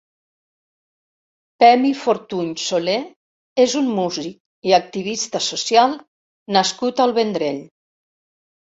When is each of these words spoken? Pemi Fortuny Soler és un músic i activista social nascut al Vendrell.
Pemi 1.63 1.91
Fortuny 2.05 2.49
Soler 2.63 2.97
és 3.67 3.77
un 3.83 3.93
músic 4.01 4.71
i 4.73 4.77
activista 4.81 5.45
social 5.53 5.99
nascut 6.59 7.07
al 7.09 7.17
Vendrell. 7.23 7.67